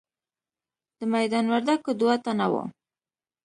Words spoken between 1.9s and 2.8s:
دوه تنه وو.